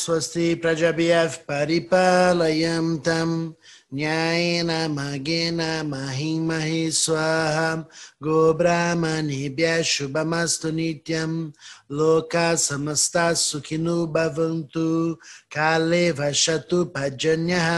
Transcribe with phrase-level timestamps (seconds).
[0.00, 3.30] स्वस्ति प्रजभ्यः परिपालयं तं
[3.94, 5.60] न्यायेन मगेन
[5.90, 7.74] महिमहि स्वाहा
[8.22, 11.32] गोब्राह्मणेभ्यः शुभमस्तु नित्यं
[11.98, 14.88] लोकाः समस्ताः सुखिनो भवन्तु
[15.56, 17.70] काले वसतु भजन्यः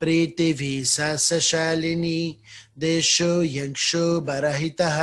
[0.00, 2.20] प्रीतिभिः सशालिनी
[2.78, 4.98] देशो यक्षो बरहितः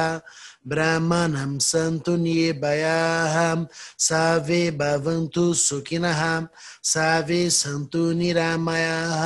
[0.68, 3.36] ब्राह्मणं सन्तु निर्भयाः
[4.08, 6.22] सावे भवन्तु सुखिनः
[6.91, 9.23] सावे सन्तु निरामयाः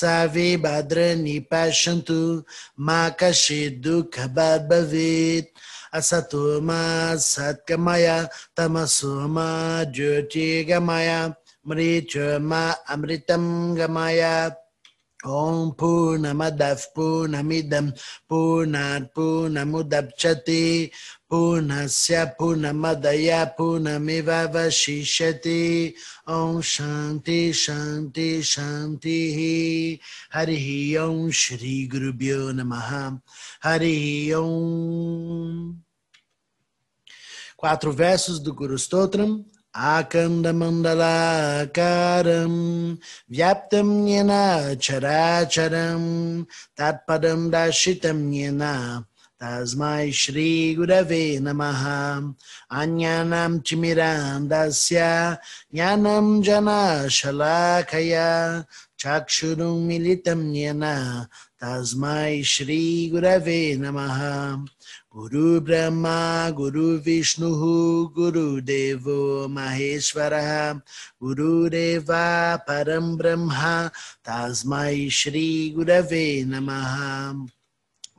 [0.00, 2.20] सावे भद्राणि पश्यन्तु
[2.86, 5.50] मा कश्चित् दुःखभाग् भवेत्
[5.98, 6.82] असतो मा
[7.30, 8.06] सत्कमय
[8.56, 9.48] तमसो मा
[9.96, 11.10] ज्योतिर्गमय
[11.68, 12.62] मृत्युर्मा
[12.94, 13.44] अमृतं
[13.78, 14.22] गमय
[15.23, 17.93] Om Purnamadav Purnamidam
[18.29, 20.91] Purnat Purnamudapchati
[21.29, 25.93] Purnasya Purnamadaya Purnamivavashishati
[26.27, 29.99] Om Shanti Shanti Shanti
[30.31, 33.21] hari Om Shri Guru Gurubhyo Namaha
[33.61, 35.81] Hari Om
[37.61, 39.45] Quatro versos do Guru Stotram.
[39.73, 40.95] आकन्दमण्डलाकारं
[43.29, 44.31] व्याप्तं येन
[44.81, 46.03] चराचरं
[46.79, 48.61] तत्पदं दाशितं येन
[49.41, 51.83] तस्मै श्रीगुरवे नमः
[52.81, 54.99] अज्ञानं चिमिरान्दस्य
[55.75, 58.27] ज्ञानं जनाशलाखया
[59.01, 60.83] चक्षुरुं मिलितं येन
[61.63, 64.19] तस्मै श्रीगुरवे नमः
[65.15, 66.19] गुरुब्रह्मा
[66.59, 67.63] गुरुविष्णुः
[68.17, 69.17] गुरुदेवो
[69.55, 70.51] महेश्वरः
[71.23, 72.11] गुरुरेव
[72.67, 73.49] परं ब्रह्म
[74.29, 76.93] तस्मै श्रीगुरवे नमः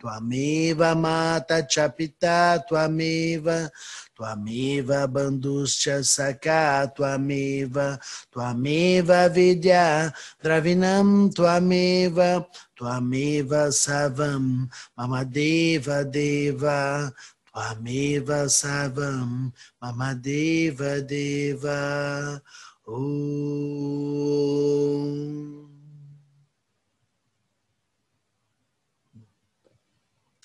[0.03, 3.71] Twameva Mata Chapita, Twameva,
[4.19, 8.01] Twameva Banduscha Saka, Twameva,
[8.35, 10.13] Twameva Vidya,
[10.43, 12.45] Dravinam, Twameva,
[12.77, 14.69] Twameva Savam,
[14.99, 17.13] Mamadeva Deva,
[17.55, 22.43] Twameva Savam, Mamadeva Deva.
[22.89, 23.23] Om.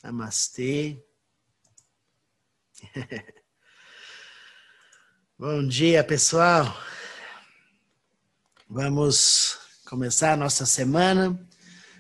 [0.08, 1.04] Namastê.
[5.38, 6.66] Bom dia, pessoal.
[8.70, 11.38] Vamos começar a nossa semana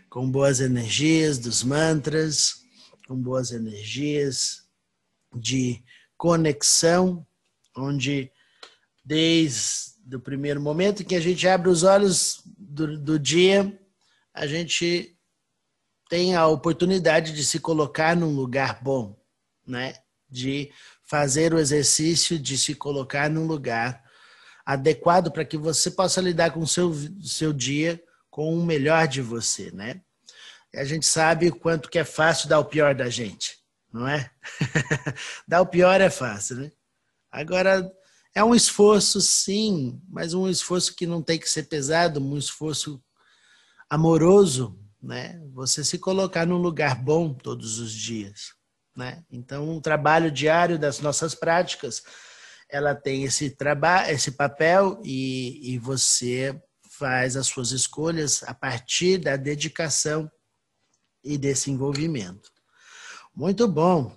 [0.09, 2.63] com boas energias dos mantras,
[3.09, 4.65] com boas energias
[5.35, 5.83] de
[6.15, 7.27] conexão,
[7.75, 8.31] onde
[9.03, 13.77] desde o primeiro momento que a gente abre os olhos do, do dia,
[14.33, 15.16] a gente
[16.09, 19.17] tem a oportunidade de se colocar num lugar bom,
[19.65, 19.95] né?
[20.29, 20.71] De
[21.03, 24.03] fazer o exercício de se colocar num lugar
[24.65, 29.21] adequado para que você possa lidar com o seu, seu dia com o melhor de
[29.21, 30.01] você, né?
[30.75, 33.57] A gente sabe o quanto que é fácil dar o pior da gente,
[33.91, 34.29] não é?
[35.47, 36.71] dar o pior é fácil, né?
[37.31, 37.89] Agora,
[38.35, 43.01] é um esforço, sim, mas um esforço que não tem que ser pesado, um esforço
[43.89, 45.39] amoroso, né?
[45.53, 48.53] Você se colocar num lugar bom todos os dias,
[48.93, 49.23] né?
[49.31, 52.03] Então, um trabalho diário das nossas práticas,
[52.69, 59.17] ela tem esse trabalho, esse papel e, e você faz as suas escolhas a partir
[59.17, 60.29] da dedicação
[61.23, 62.51] e desse envolvimento.
[63.33, 64.13] Muito bom.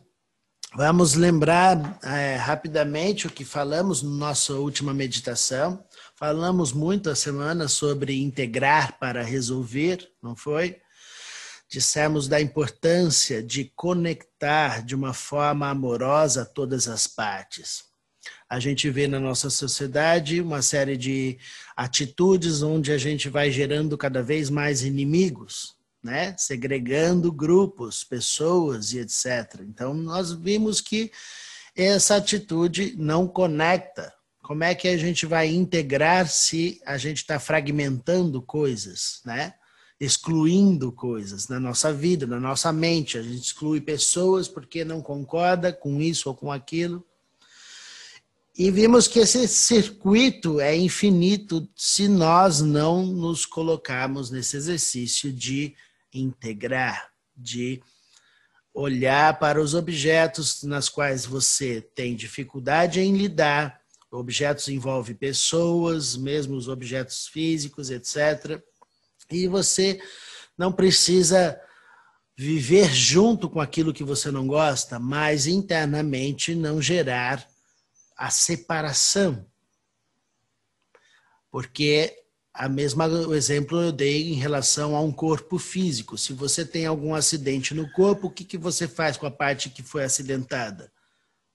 [0.74, 5.84] Vamos lembrar é, rapidamente o que falamos na nossa última meditação.
[6.20, 10.76] Falamos muito a semana sobre integrar para resolver, não foi?
[11.66, 17.84] Dissemos da importância de conectar de uma forma amorosa todas as partes.
[18.50, 21.38] A gente vê na nossa sociedade uma série de
[21.74, 26.34] atitudes onde a gente vai gerando cada vez mais inimigos, né?
[26.36, 29.62] segregando grupos, pessoas e etc.
[29.62, 31.10] Então, nós vimos que
[31.74, 34.19] essa atitude não conecta.
[34.50, 39.54] Como é que a gente vai integrar se a gente está fragmentando coisas, né?
[40.00, 43.16] excluindo coisas na nossa vida, na nossa mente?
[43.16, 47.06] A gente exclui pessoas porque não concorda com isso ou com aquilo.
[48.58, 55.76] E vimos que esse circuito é infinito se nós não nos colocarmos nesse exercício de
[56.12, 57.80] integrar, de
[58.74, 63.79] olhar para os objetos nas quais você tem dificuldade em lidar.
[64.10, 68.60] Objetos envolvem pessoas, mesmo os objetos físicos, etc.
[69.30, 70.00] E você
[70.58, 71.60] não precisa
[72.36, 77.46] viver junto com aquilo que você não gosta, mas internamente não gerar
[78.16, 79.46] a separação.
[81.50, 82.16] Porque
[82.52, 86.18] a mesma o exemplo eu dei em relação a um corpo físico.
[86.18, 89.70] Se você tem algum acidente no corpo, o que, que você faz com a parte
[89.70, 90.92] que foi acidentada?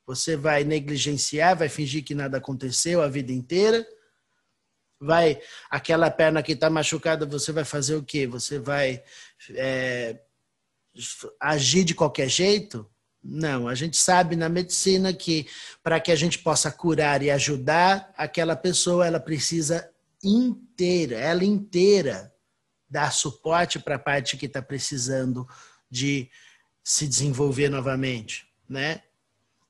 [0.06, 3.86] Você vai negligenciar, vai fingir que nada aconteceu a vida inteira?
[5.00, 8.28] Vai aquela perna que está machucada, você vai fazer o quê?
[8.28, 9.04] Você vai
[9.50, 10.19] é,
[11.40, 12.90] agir de qualquer jeito?
[13.28, 15.48] Não, a gente sabe na medicina que
[15.81, 19.90] para que a gente possa curar e ajudar aquela pessoa, ela precisa
[20.24, 22.31] inteira, ela inteira
[22.88, 25.48] dar suporte para a parte que está precisando
[25.90, 26.30] de
[26.84, 29.01] se desenvolver novamente, né?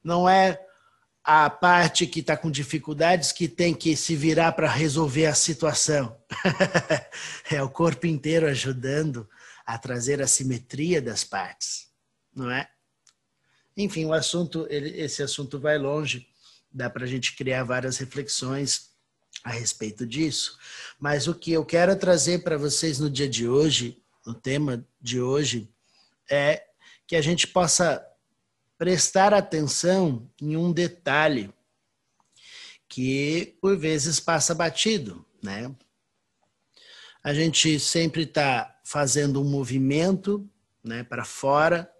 [0.06, 0.64] Não é
[1.24, 6.16] a parte que está com dificuldades que tem que se virar para resolver a situação.
[7.50, 9.28] é o corpo inteiro ajudando
[9.66, 11.90] a trazer a simetria das partes,
[12.32, 12.70] não é?
[13.76, 16.28] Enfim, o assunto, esse assunto vai longe,
[16.72, 18.92] dá para a gente criar várias reflexões
[19.44, 20.60] a respeito disso.
[21.00, 25.20] Mas o que eu quero trazer para vocês no dia de hoje, no tema de
[25.20, 25.68] hoje,
[26.30, 26.64] é
[27.08, 28.06] que a gente possa
[28.78, 31.54] prestar atenção em um detalhe
[32.88, 35.74] que por vezes passa batido, né?
[37.24, 40.48] A gente sempre está fazendo um movimento,
[40.84, 41.92] né, para fora,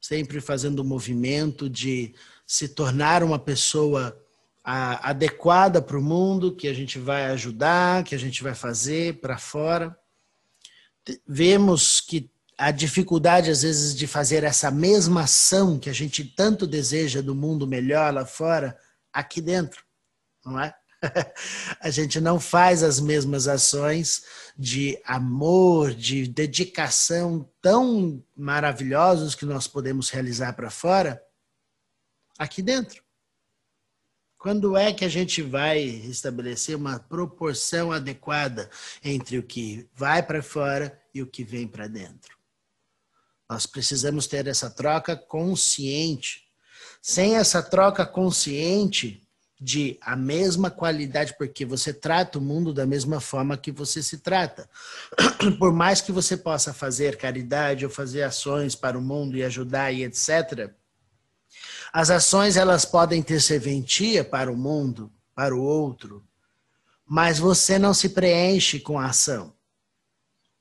[0.00, 2.14] sempre fazendo um movimento de
[2.46, 4.18] se tornar uma pessoa
[4.64, 9.20] a, adequada para o mundo, que a gente vai ajudar, que a gente vai fazer
[9.20, 9.96] para fora.
[11.26, 16.66] Vemos que a dificuldade, às vezes, de fazer essa mesma ação que a gente tanto
[16.66, 18.76] deseja do mundo melhor lá fora,
[19.12, 19.84] aqui dentro,
[20.44, 20.74] não é?
[21.80, 24.24] a gente não faz as mesmas ações
[24.56, 31.22] de amor, de dedicação tão maravilhosos que nós podemos realizar para fora
[32.38, 33.02] aqui dentro.
[34.38, 38.68] Quando é que a gente vai estabelecer uma proporção adequada
[39.02, 42.41] entre o que vai para fora e o que vem para dentro?
[43.52, 46.44] Nós precisamos ter essa troca consciente.
[47.02, 49.22] Sem essa troca consciente,
[49.60, 54.18] de a mesma qualidade, porque você trata o mundo da mesma forma que você se
[54.18, 54.68] trata.
[55.58, 59.92] Por mais que você possa fazer caridade ou fazer ações para o mundo e ajudar
[59.92, 60.70] e etc.,
[61.92, 66.24] as ações elas podem ter serventia para o mundo, para o outro,
[67.06, 69.54] mas você não se preenche com a ação.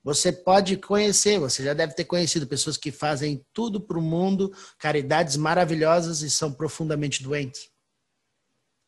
[0.03, 4.51] Você pode conhecer, você já deve ter conhecido pessoas que fazem tudo para o mundo,
[4.79, 7.69] caridades maravilhosas e são profundamente doentes.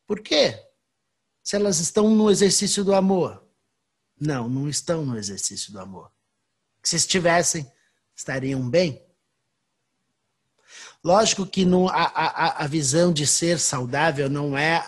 [0.06, 0.60] Por quê?
[1.42, 3.44] Se elas estão no exercício do amor.
[4.20, 6.10] Não, não estão no exercício do amor.
[6.82, 7.70] Se estivessem,
[8.14, 9.04] estariam bem.
[11.02, 14.84] Lógico que no, a, a, a visão de ser saudável não é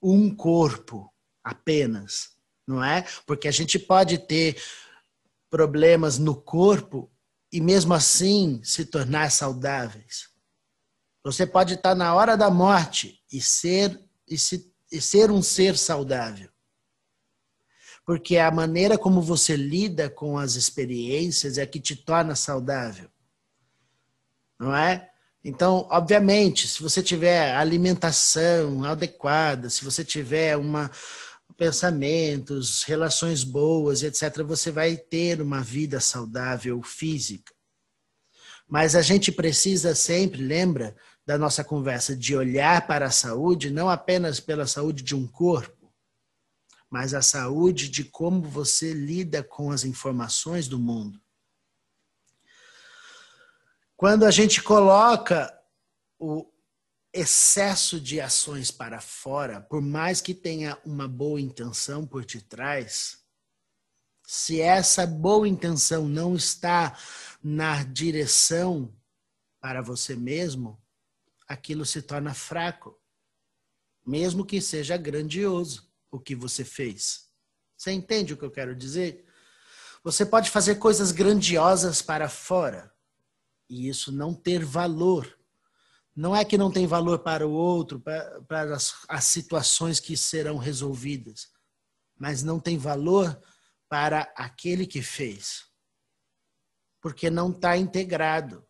[0.00, 1.12] um corpo
[1.42, 2.36] apenas,
[2.66, 3.04] não é?
[3.26, 4.60] Porque a gente pode ter
[5.50, 7.10] problemas no corpo
[7.52, 10.28] e mesmo assim se tornar saudáveis.
[11.24, 15.76] Você pode estar na hora da morte e ser e, se, e ser um ser
[15.76, 16.50] saudável.
[18.04, 23.10] Porque a maneira como você lida com as experiências é que te torna saudável.
[24.58, 25.10] Não é?
[25.44, 30.90] Então, obviamente, se você tiver alimentação adequada, se você tiver uma
[31.56, 37.52] pensamentos, relações boas, etc., você vai ter uma vida saudável física.
[38.66, 40.94] Mas a gente precisa sempre, lembra,
[41.26, 45.92] da nossa conversa de olhar para a saúde não apenas pela saúde de um corpo,
[46.88, 51.20] mas a saúde de como você lida com as informações do mundo.
[53.94, 55.52] Quando a gente coloca
[56.18, 56.50] o
[57.18, 63.18] excesso de ações para fora, por mais que tenha uma boa intenção por detrás,
[64.26, 66.98] se essa boa intenção não está
[67.42, 68.94] na direção
[69.60, 70.80] para você mesmo,
[71.46, 73.00] aquilo se torna fraco,
[74.06, 77.28] mesmo que seja grandioso o que você fez.
[77.76, 79.24] Você entende o que eu quero dizer?
[80.04, 82.92] Você pode fazer coisas grandiosas para fora
[83.68, 85.37] e isso não ter valor.
[86.18, 90.16] Não é que não tem valor para o outro, para, para as, as situações que
[90.16, 91.46] serão resolvidas,
[92.18, 93.40] mas não tem valor
[93.88, 95.66] para aquele que fez,
[97.00, 98.66] porque não está integrado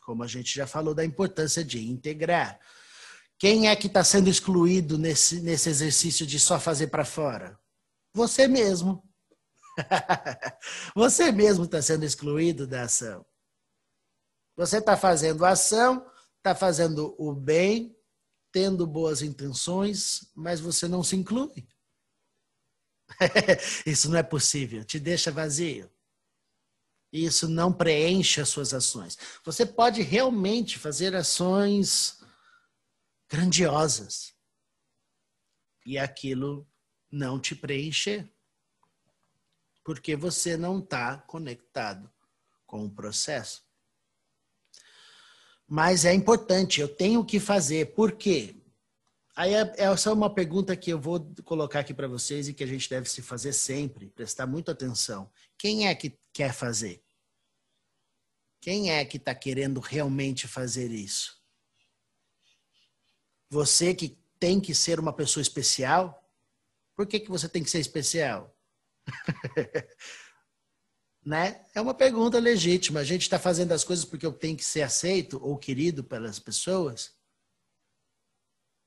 [0.00, 2.58] como a gente já falou da importância de integrar.
[3.38, 7.56] Quem é que está sendo excluído nesse, nesse exercício de só fazer para fora?
[8.12, 9.08] Você mesmo.
[10.96, 13.24] Você mesmo está sendo excluído da ação.
[14.56, 16.09] Você está fazendo ação,
[16.40, 17.94] está fazendo o bem,
[18.50, 21.68] tendo boas intenções, mas você não se inclui.
[23.86, 25.90] Isso não é possível, te deixa vazio.
[27.12, 29.18] Isso não preenche as suas ações.
[29.44, 32.20] Você pode realmente fazer ações
[33.28, 34.32] grandiosas
[35.84, 36.66] e aquilo
[37.10, 38.32] não te preencher,
[39.84, 42.10] porque você não está conectado
[42.64, 43.69] com o processo.
[45.72, 47.94] Mas é importante, eu tenho que fazer.
[47.94, 48.56] Por quê?
[49.36, 52.64] Aí é, é só uma pergunta que eu vou colocar aqui para vocês e que
[52.64, 55.30] a gente deve se fazer sempre, prestar muita atenção.
[55.56, 57.00] Quem é que quer fazer?
[58.60, 61.40] Quem é que está querendo realmente fazer isso?
[63.48, 66.28] Você que tem que ser uma pessoa especial?
[66.96, 68.52] Por que, que você tem que ser especial?
[71.24, 71.64] né?
[71.74, 73.00] É uma pergunta legítima.
[73.00, 76.38] A gente está fazendo as coisas porque eu tenho que ser aceito ou querido pelas
[76.38, 77.12] pessoas?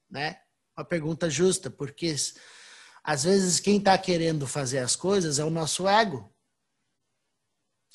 [0.09, 0.39] Né?
[0.75, 2.15] Uma pergunta justa, porque
[3.03, 6.33] às vezes quem está querendo fazer as coisas é o nosso ego.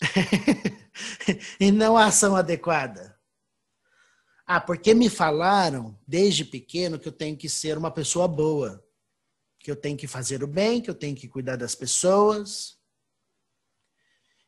[1.59, 3.18] e não a ação adequada.
[4.47, 8.83] Ah, porque me falaram desde pequeno que eu tenho que ser uma pessoa boa,
[9.59, 12.77] que eu tenho que fazer o bem, que eu tenho que cuidar das pessoas.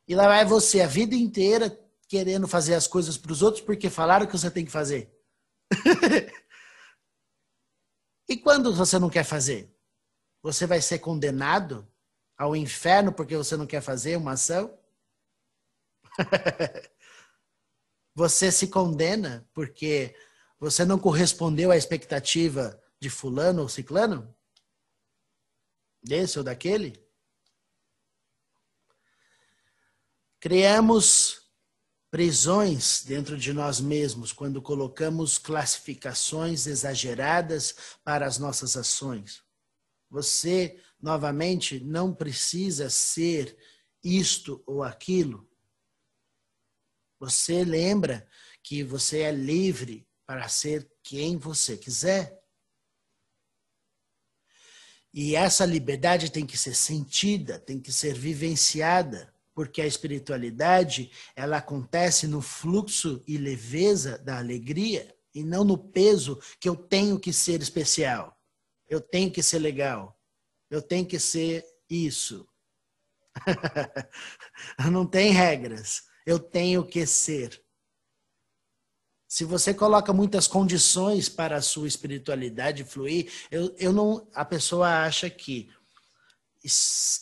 [0.09, 1.79] E lá vai você a vida inteira
[2.09, 5.17] querendo fazer as coisas para os outros porque falaram que você tem que fazer.
[8.29, 9.73] e quando você não quer fazer?
[10.43, 11.87] Você vai ser condenado
[12.37, 14.77] ao inferno porque você não quer fazer uma ação?
[18.15, 20.17] você se condena porque
[20.59, 24.35] você não correspondeu à expectativa de fulano ou ciclano?
[26.03, 27.10] Desse ou daquele?
[30.41, 31.51] Criamos
[32.11, 39.45] prisões dentro de nós mesmos quando colocamos classificações exageradas para as nossas ações.
[40.09, 43.55] Você, novamente, não precisa ser
[44.03, 45.47] isto ou aquilo.
[47.21, 48.27] Você lembra
[48.63, 52.43] que você é livre para ser quem você quiser.
[55.13, 59.30] E essa liberdade tem que ser sentida, tem que ser vivenciada,
[59.61, 66.41] porque a espiritualidade, ela acontece no fluxo e leveza da alegria e não no peso
[66.59, 68.35] que eu tenho que ser especial.
[68.89, 70.19] Eu tenho que ser legal.
[70.71, 72.49] Eu tenho que ser isso.
[74.91, 77.61] não tem regras eu tenho que ser.
[79.29, 85.05] Se você coloca muitas condições para a sua espiritualidade fluir, eu, eu não, a pessoa
[85.05, 85.69] acha que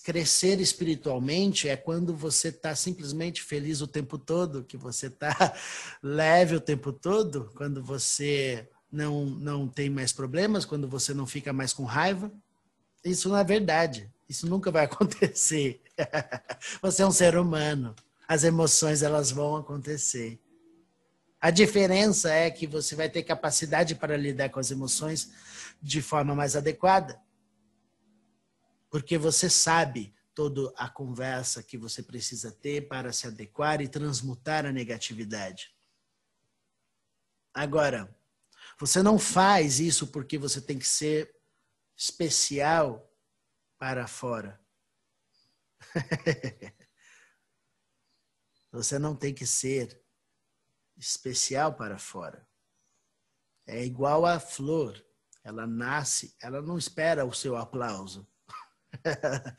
[0.03, 5.55] crescer espiritualmente é quando você está simplesmente feliz o tempo todo, que você está
[6.03, 11.53] leve o tempo todo, quando você não, não tem mais problemas, quando você não fica
[11.53, 12.33] mais com raiva.
[13.05, 14.11] Isso não é verdade.
[14.29, 15.81] Isso nunca vai acontecer.
[16.83, 17.95] Você é um ser humano
[18.29, 20.39] as emoções elas vão acontecer.
[21.41, 25.31] A diferença é que você vai ter capacidade para lidar com as emoções
[25.81, 27.19] de forma mais adequada.
[28.91, 34.65] Porque você sabe toda a conversa que você precisa ter para se adequar e transmutar
[34.65, 35.75] a negatividade.
[37.53, 38.17] Agora,
[38.79, 41.35] você não faz isso porque você tem que ser
[41.97, 43.13] especial
[43.77, 44.61] para fora.
[48.71, 50.05] Você não tem que ser
[50.97, 52.47] especial para fora.
[53.67, 55.03] É igual a flor.
[55.43, 58.28] Ela nasce, ela não espera o seu aplauso.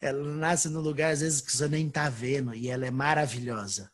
[0.00, 3.90] ela nasce no lugar, às vezes, que você nem está vendo, e ela é maravilhosa.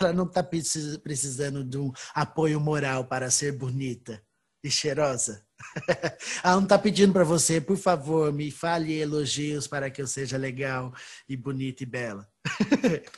[0.00, 4.22] Ela não está precisando de um apoio moral para ser bonita
[4.64, 5.44] e cheirosa.
[6.42, 10.36] Ela não está pedindo para você, por favor, me fale elogios para que eu seja
[10.36, 10.94] legal
[11.28, 12.28] e bonita e bela.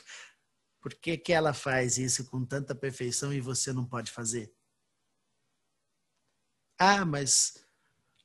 [0.81, 4.51] por que, que ela faz isso com tanta perfeição e você não pode fazer?
[6.77, 7.65] Ah, mas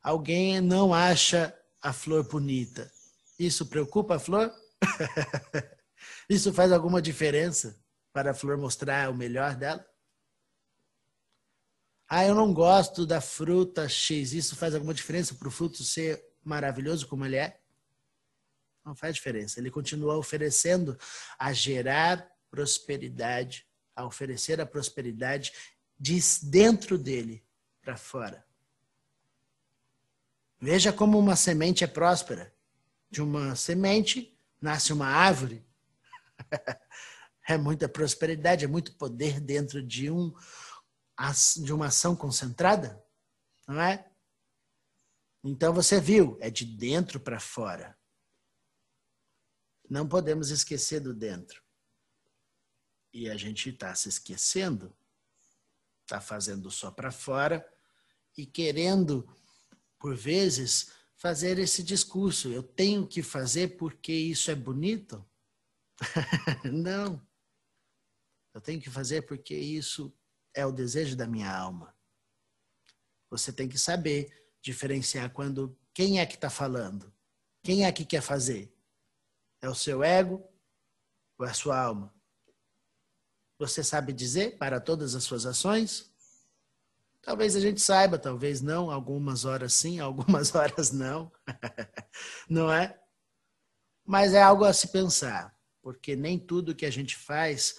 [0.03, 2.91] alguém não acha a flor bonita.
[3.39, 4.53] Isso preocupa a flor?
[6.29, 7.79] isso faz alguma diferença
[8.13, 9.87] para a flor mostrar o melhor dela?
[12.09, 14.33] Ah, eu não gosto da fruta X.
[14.33, 17.61] Isso faz alguma diferença para o fruto ser maravilhoso como ele é?
[18.85, 19.61] Não faz diferença.
[19.61, 20.99] Ele continua oferecendo
[21.39, 25.53] a gerar prosperidade, a oferecer a prosperidade
[25.99, 27.45] de dentro dele
[27.81, 28.45] para fora.
[30.61, 32.55] Veja como uma semente é próspera.
[33.11, 35.65] De uma semente nasce uma árvore.
[37.49, 40.33] é muita prosperidade, é muito poder dentro de um
[41.63, 43.05] de uma ação concentrada,
[43.69, 44.11] não é?
[45.45, 47.95] Então você viu, é de dentro para fora.
[49.89, 51.63] Não podemos esquecer do dentro.
[53.13, 54.97] E a gente está se esquecendo,
[56.03, 57.67] está fazendo só para fora
[58.37, 59.29] e querendo,
[60.01, 62.49] por vezes, fazer esse discurso.
[62.49, 65.25] Eu tenho que fazer porque isso é bonito?
[66.73, 67.25] Não.
[68.55, 70.13] Eu tenho que fazer porque isso
[70.55, 71.95] é o desejo da minha alma.
[73.29, 77.13] Você tem que saber diferenciar quando quem é que está falando,
[77.63, 78.75] quem é que quer fazer.
[79.63, 80.43] É o seu ego
[81.39, 82.15] ou é a sua alma?
[83.59, 86.10] Você sabe dizer para todas as suas ações?
[87.23, 91.31] Talvez a gente saiba, talvez não, algumas horas sim, algumas horas não.
[92.49, 92.99] não é?
[94.05, 97.79] Mas é algo a se pensar, porque nem tudo que a gente faz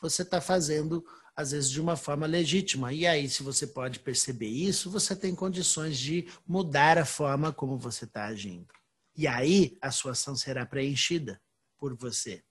[0.00, 1.04] você está fazendo
[1.34, 2.92] às vezes de uma forma legítima.
[2.92, 7.78] E aí, se você pode perceber isso, você tem condições de mudar a forma como
[7.78, 8.72] você está agindo.
[9.14, 11.40] E aí, a sua ação será preenchida
[11.78, 12.42] por você.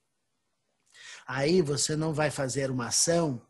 [1.27, 3.41] Aí você não vai fazer uma ação,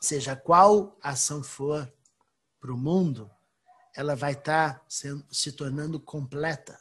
[0.00, 1.92] seja qual ação for
[2.66, 3.30] para o mundo,
[3.94, 4.84] ela vai estar tá
[5.30, 6.76] se tornando completa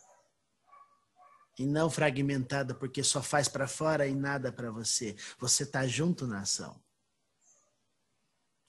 [1.60, 5.16] e não fragmentada porque só faz para fora e nada para você.
[5.38, 6.82] Você está junto na ação.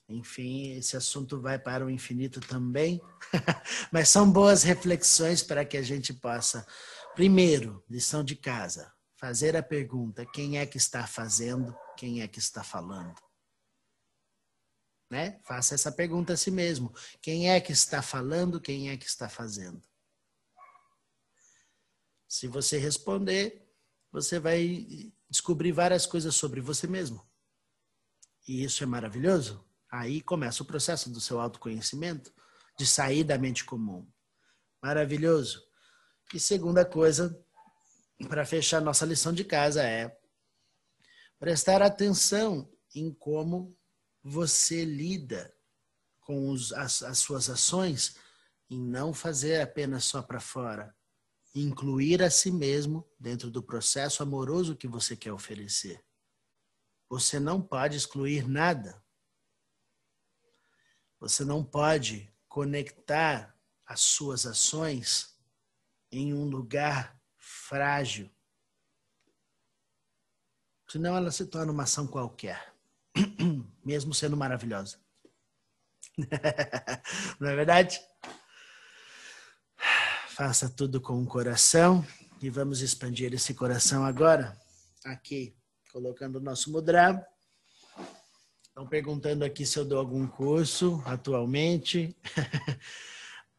[0.06, 3.00] Enfim, esse assunto vai para o infinito também,
[3.90, 6.66] mas são boas reflexões para que a gente possa,
[7.14, 12.38] primeiro, lição de casa, fazer a pergunta: quem é que está fazendo, quem é que
[12.38, 13.25] está falando?
[15.10, 15.40] Né?
[15.44, 19.28] Faça essa pergunta a si mesmo: quem é que está falando, quem é que está
[19.28, 19.80] fazendo?
[22.28, 23.66] Se você responder,
[24.10, 27.26] você vai descobrir várias coisas sobre você mesmo.
[28.46, 29.64] E isso é maravilhoso.
[29.90, 32.32] Aí começa o processo do seu autoconhecimento,
[32.78, 34.06] de sair da mente comum.
[34.82, 35.64] Maravilhoso.
[36.34, 37.38] E segunda coisa,
[38.28, 40.16] para fechar nossa lição de casa, é
[41.38, 43.76] prestar atenção em como
[44.28, 45.54] você lida
[46.18, 48.16] com os, as, as suas ações
[48.68, 50.92] e não fazer apenas só para fora.
[51.54, 56.04] Incluir a si mesmo dentro do processo amoroso que você quer oferecer.
[57.08, 59.00] Você não pode excluir nada.
[61.20, 65.38] Você não pode conectar as suas ações
[66.10, 68.28] em um lugar frágil.
[70.88, 72.74] Senão ela se torna uma ação qualquer,
[73.86, 74.98] mesmo sendo maravilhosa.
[77.38, 78.00] Não é verdade?
[80.30, 82.04] Faça tudo com o coração
[82.42, 84.60] e vamos expandir esse coração agora,
[85.04, 85.56] aqui,
[85.92, 87.24] colocando o nosso mudra
[88.68, 92.14] Estão perguntando aqui se eu dou algum curso atualmente.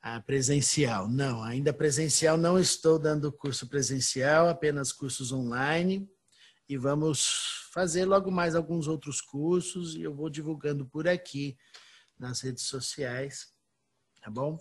[0.02, 1.08] ah, presencial.
[1.08, 6.08] Não, ainda presencial não estou dando curso presencial, apenas cursos online.
[6.70, 11.56] E vamos fazer logo mais alguns outros cursos e eu vou divulgando por aqui
[12.18, 13.54] nas redes sociais.
[14.20, 14.58] Tá bom?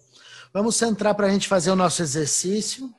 [0.52, 2.94] Vamos centrar para a gente fazer o nosso exercício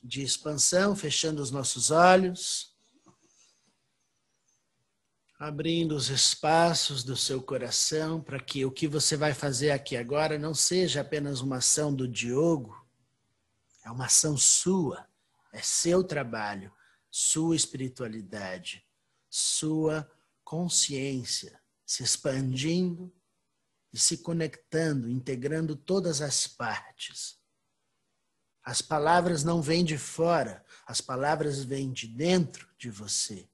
[0.00, 2.72] de expansão, fechando os nossos olhos
[5.40, 10.38] abrindo os espaços do seu coração para que o que você vai fazer aqui agora
[10.38, 12.74] não seja apenas uma ação do Diogo,
[13.84, 15.04] é uma ação sua,
[15.52, 16.72] é seu trabalho,
[17.10, 18.85] sua espiritualidade,
[19.36, 20.10] sua
[20.42, 23.14] consciência se expandindo
[23.92, 27.38] e se conectando, integrando todas as partes.
[28.62, 33.46] As palavras não vêm de fora, as palavras vêm de dentro de você.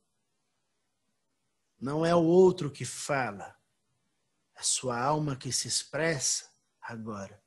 [1.81, 3.59] Não é o outro que fala,
[4.55, 6.49] é sua alma que se expressa
[6.81, 7.42] agora.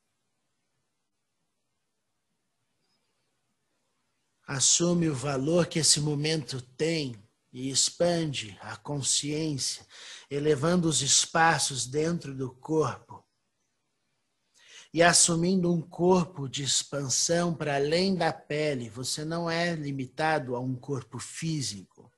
[4.46, 7.25] Assume o valor que esse momento tem
[7.56, 9.86] e expande a consciência,
[10.30, 13.24] elevando os espaços dentro do corpo
[14.92, 18.90] e assumindo um corpo de expansão para além da pele.
[18.90, 22.12] Você não é limitado a um corpo físico.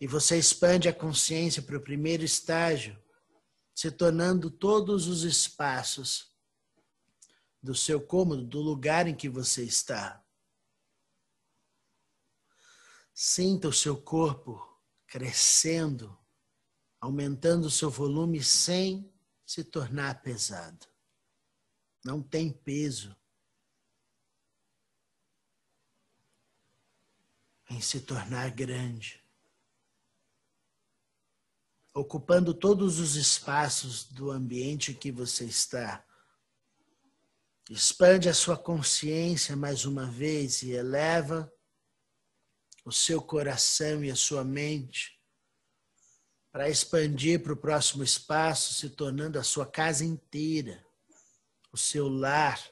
[0.00, 2.96] E você expande a consciência para o primeiro estágio,
[3.74, 6.30] se tornando todos os espaços
[7.60, 10.21] do seu cômodo, do lugar em que você está.
[13.24, 14.60] Sinta o seu corpo
[15.06, 16.18] crescendo,
[17.00, 19.08] aumentando o seu volume sem
[19.46, 20.88] se tornar pesado.
[22.04, 23.16] Não tem peso
[27.70, 29.22] em se tornar grande
[31.94, 36.04] ocupando todos os espaços do ambiente que você está.
[37.70, 41.52] Expande a sua consciência mais uma vez e eleva
[42.84, 45.20] o seu coração e a sua mente
[46.52, 50.86] para expandir para o próximo espaço, se tornando a sua casa inteira,
[51.72, 52.62] o seu lar.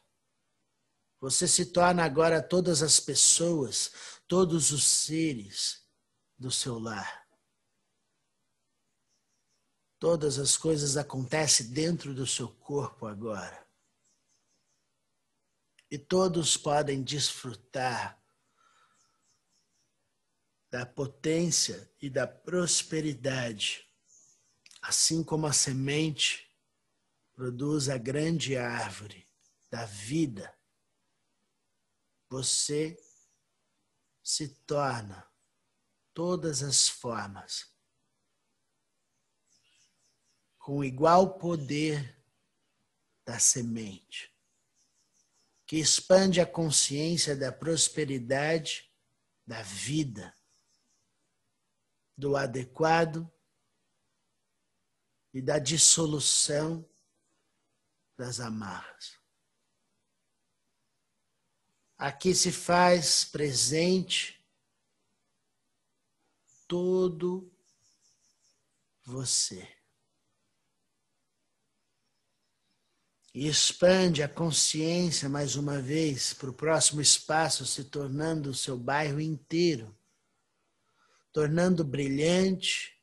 [1.18, 5.82] Você se torna agora todas as pessoas, todos os seres
[6.38, 7.26] do seu lar.
[9.98, 13.66] Todas as coisas acontecem dentro do seu corpo agora.
[15.90, 18.19] E todos podem desfrutar
[20.70, 23.84] da potência e da prosperidade,
[24.80, 26.48] assim como a semente
[27.32, 29.28] produz a grande árvore
[29.68, 30.56] da vida.
[32.28, 32.96] Você
[34.22, 35.28] se torna
[36.14, 37.68] todas as formas
[40.56, 42.16] com igual poder
[43.24, 44.32] da semente,
[45.66, 48.88] que expande a consciência da prosperidade
[49.44, 50.32] da vida
[52.20, 53.28] do adequado
[55.32, 56.86] e da dissolução
[58.16, 59.18] das amarras.
[61.96, 64.38] Aqui se faz presente
[66.68, 67.50] todo
[69.02, 69.66] você.
[73.32, 78.76] E expande a consciência mais uma vez para o próximo espaço, se tornando o seu
[78.76, 79.96] bairro inteiro
[81.32, 82.96] tornando brilhante,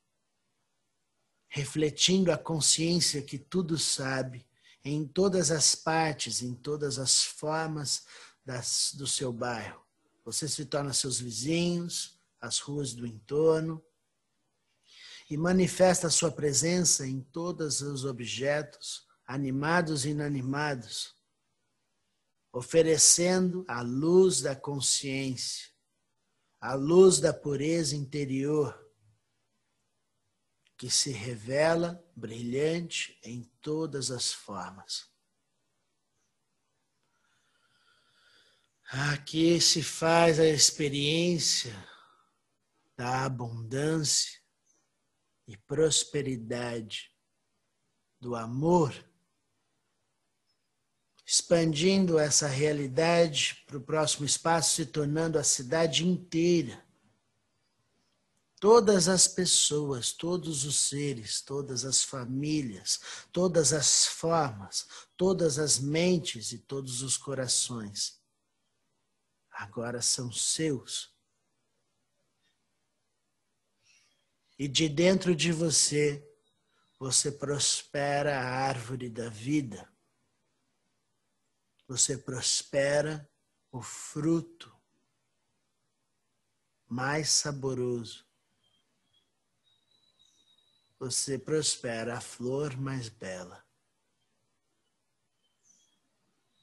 [1.48, 4.46] refletindo a consciência que tudo sabe,
[4.84, 8.06] em todas as partes, em todas as formas
[8.46, 9.82] das, do seu bairro.
[10.24, 13.84] Você se torna seus vizinhos, as ruas do entorno,
[15.30, 21.16] e manifesta a sua presença em todos os objetos, animados e inanimados,
[22.54, 25.77] oferecendo a luz da consciência
[26.60, 28.86] a luz da pureza interior
[30.78, 35.10] que se revela brilhante em todas as formas.
[38.89, 41.74] Aqui se faz a experiência
[42.96, 44.39] da abundância
[45.48, 47.12] e prosperidade,
[48.20, 49.07] do amor
[51.28, 56.82] expandindo essa realidade para o próximo espaço, se tornando a cidade inteira.
[58.62, 64.88] Todas as pessoas, todos os seres, todas as famílias, todas as formas,
[65.18, 68.18] todas as mentes e todos os corações
[69.52, 71.12] agora são seus.
[74.58, 76.26] E de dentro de você,
[76.98, 79.88] você prospera a árvore da vida
[81.88, 83.30] você prospera
[83.71, 84.76] o fruto
[86.86, 88.28] mais saboroso.
[91.00, 93.65] Você prospera a flor mais bela.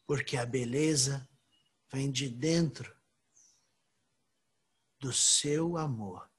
[0.07, 1.27] Porque a beleza
[1.91, 2.95] vem de dentro
[4.99, 6.34] do seu amor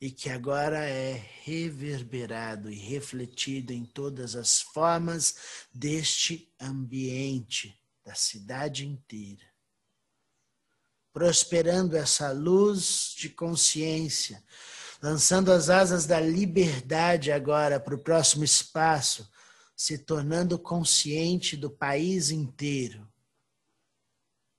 [0.00, 8.86] e que agora é reverberado e refletido em todas as formas deste ambiente, da cidade
[8.86, 9.44] inteira.
[11.12, 14.42] Prosperando essa luz de consciência,
[15.02, 19.28] lançando as asas da liberdade agora para o próximo espaço,
[19.76, 23.06] se tornando consciente do país inteiro.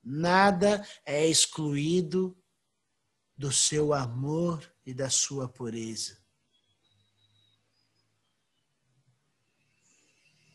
[0.03, 2.35] Nada é excluído
[3.41, 6.15] do seu amor e da sua pureza.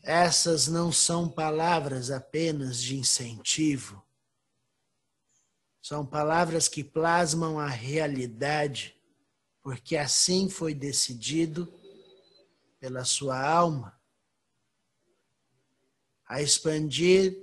[0.01, 4.01] Essas não são palavras apenas de incentivo,
[5.81, 8.97] são palavras que plasmam a realidade,
[9.61, 11.67] porque assim foi decidido
[12.79, 13.99] pela sua alma
[16.25, 17.37] a expandir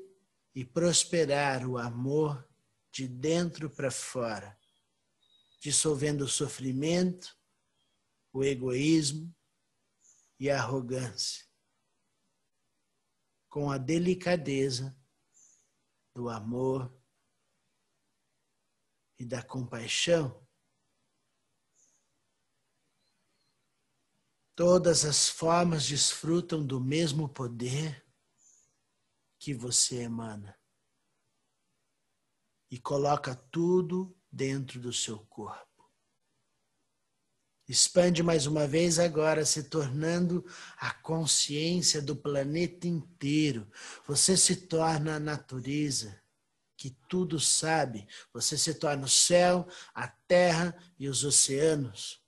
[0.54, 2.48] e prosperar o amor
[2.90, 4.56] de dentro para fora
[5.64, 7.34] dissolvendo o sofrimento,
[8.34, 9.34] o egoísmo
[10.38, 11.42] e a arrogância,
[13.48, 14.94] com a delicadeza
[16.14, 16.94] do amor
[19.18, 20.46] e da compaixão.
[24.54, 28.06] Todas as formas desfrutam do mesmo poder
[29.38, 30.60] que você emana
[32.70, 35.64] e coloca tudo dentro do seu corpo.
[37.66, 40.44] Expande mais uma vez agora, se tornando
[40.76, 43.70] a consciência do planeta inteiro.
[44.06, 46.20] Você se torna a natureza
[46.76, 48.06] que tudo sabe.
[48.32, 52.22] Você se torna o céu, a terra e os oceanos.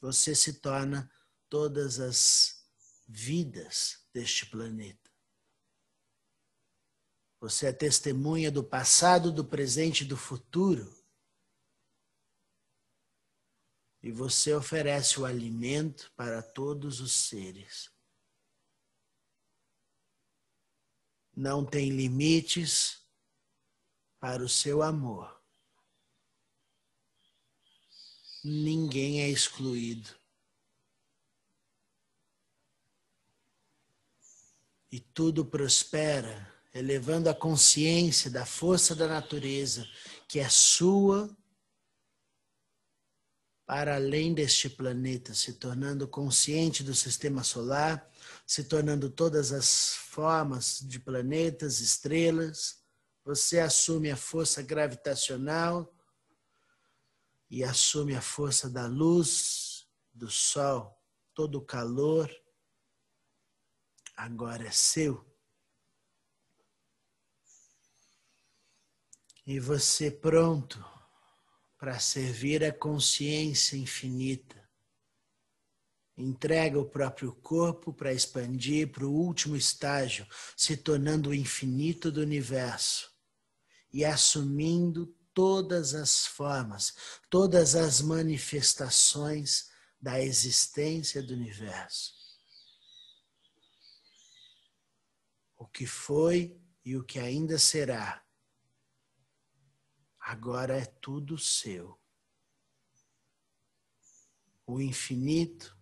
[0.00, 1.08] Você se torna
[1.48, 2.64] todas as
[3.06, 5.03] vidas deste planeta.
[7.44, 10.90] Você é testemunha do passado, do presente e do futuro.
[14.02, 17.90] E você oferece o alimento para todos os seres.
[21.36, 23.06] Não tem limites
[24.18, 25.38] para o seu amor.
[28.42, 30.18] Ninguém é excluído.
[34.90, 39.88] E tudo prospera, elevando a consciência da força da natureza,
[40.28, 41.34] que é sua,
[43.64, 48.10] para além deste planeta, se tornando consciente do sistema solar,
[48.46, 52.84] se tornando todas as formas de planetas, estrelas
[53.24, 55.90] você assume a força gravitacional
[57.48, 62.30] e assume a força da luz, do sol, todo o calor
[64.14, 65.33] agora é seu.
[69.46, 70.82] E você pronto
[71.78, 74.62] para servir a consciência infinita.
[76.16, 80.26] Entrega o próprio corpo para expandir para o último estágio,
[80.56, 83.12] se tornando o infinito do universo
[83.92, 86.94] e assumindo todas as formas,
[87.28, 89.68] todas as manifestações
[90.00, 92.14] da existência do universo.
[95.56, 98.23] O que foi e o que ainda será,
[100.24, 102.00] agora é tudo seu.
[104.66, 105.78] O infinito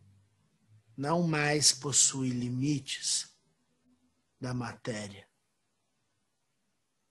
[0.97, 3.39] não mais possui limites
[4.41, 5.31] da matéria.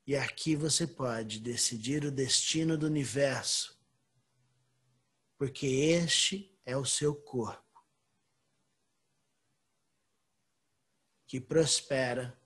[0.06, 3.82] E aqui você pode decidir o destino do universo,
[5.38, 7.82] porque este é o seu corpo,
[11.26, 12.38] que prospera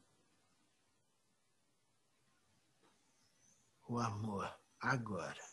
[3.87, 5.45] o amor agora.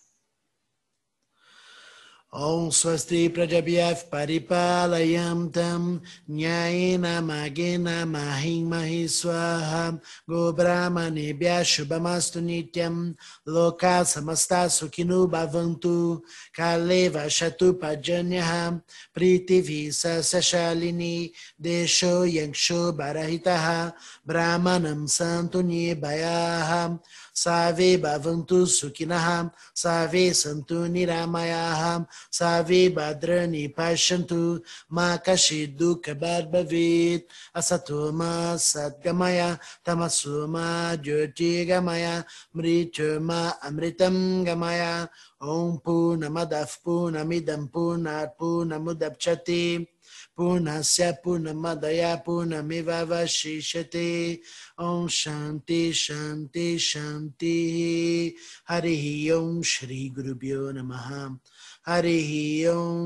[2.33, 13.15] Om Swasti Prajabhyaf Paripalayam Tam Nyayena Magena Mahim Mahiswaham Gobramani Bhyashubhamastu Nityam
[13.47, 16.23] Loka Samastasu kinubavantu Bhavantu
[16.57, 18.81] Kaleva Shatu priti
[19.15, 23.93] Pritivi Sasashalini Desho Yangsho Barahitaha
[24.27, 26.99] Brahmanam Santu Nibayaham
[27.34, 34.62] सन्तु निर्भयाः Save Bhavantu Sukhinaham, Save Santu Niramayaham, Save Badrani Pashantu,
[34.92, 37.24] Makashi Dukkha Bharbhavit,
[37.56, 45.10] Asatoma Satgamaya, Tamasuma Jyoti Gamaya, Mrityama Amritam Gamaya,
[45.42, 49.88] Om Purnamadav Purnamidam Purnat Purnamudapchati,
[50.37, 54.41] Purnasya Purnamadaya Purnamivavashishate
[54.79, 58.35] Om Shanti Shanti Shanti.
[58.67, 61.39] Hari Om Shri Guru Bhyo Namaha.
[61.87, 63.03] Hari Om.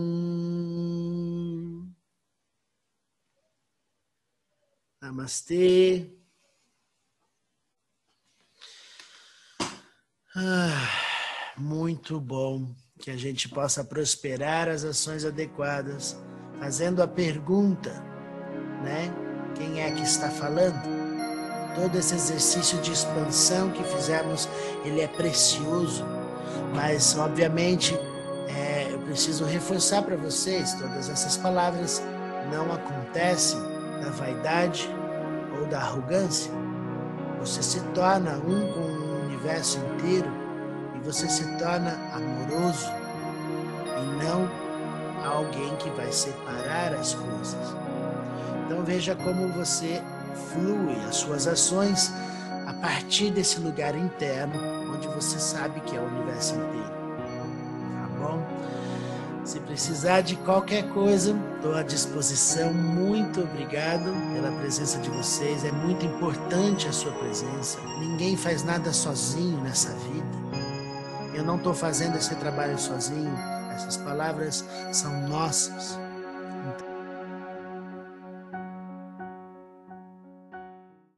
[5.02, 6.10] Namastê
[10.34, 10.88] ah,
[11.58, 16.16] Muito bom que a gente possa prosperar as ações adequadas
[16.58, 17.90] fazendo a pergunta,
[18.82, 19.12] né?
[19.54, 20.80] Quem é que está falando?
[21.74, 24.48] Todo esse exercício de expansão que fizemos,
[24.84, 26.04] ele é precioso,
[26.74, 27.94] mas obviamente
[28.48, 32.02] é, eu preciso reforçar para vocês todas essas palavras
[32.50, 33.58] não acontecem
[34.02, 34.88] da vaidade
[35.58, 36.50] ou da arrogância.
[37.40, 40.30] Você se torna um com o universo inteiro
[40.94, 42.86] e você se torna amoroso
[43.98, 44.65] e não
[45.26, 47.76] alguém que vai separar as coisas.
[48.64, 50.02] Então veja como você
[50.52, 52.12] flui as suas ações
[52.66, 54.54] a partir desse lugar interno,
[54.92, 56.96] onde você sabe que é o universo inteiro.
[57.94, 58.42] Tá bom?
[59.44, 62.74] Se precisar de qualquer coisa, estou à disposição.
[62.74, 65.64] Muito obrigado pela presença de vocês.
[65.64, 67.78] É muito importante a sua presença.
[68.00, 70.26] Ninguém faz nada sozinho nessa vida.
[71.32, 73.55] Eu não estou fazendo esse trabalho sozinho.
[73.76, 75.98] Essas palavras são nossas.